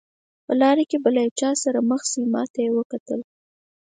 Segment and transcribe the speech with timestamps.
[0.45, 3.19] په لاره کې به له یو چا سره مخ شئ، ما ته یې وکتل.